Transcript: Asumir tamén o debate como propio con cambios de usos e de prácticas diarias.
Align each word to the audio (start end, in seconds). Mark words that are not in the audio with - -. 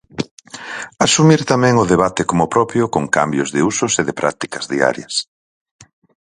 Asumir 1.05 1.41
tamén 1.51 1.75
o 1.83 1.89
debate 1.93 2.21
como 2.29 2.49
propio 2.55 2.83
con 2.93 3.03
cambios 3.17 3.49
de 3.55 3.61
usos 3.71 3.93
e 4.01 4.03
de 4.07 4.17
prácticas 4.21 4.63
diarias. 4.73 5.13